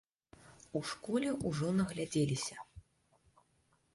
[0.79, 2.57] У школе ўжо наглядзеліся.